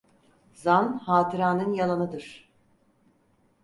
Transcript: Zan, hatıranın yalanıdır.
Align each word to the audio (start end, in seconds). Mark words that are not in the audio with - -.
Zan, 0.53 0.97
hatıranın 0.99 1.73
yalanıdır. 1.73 2.49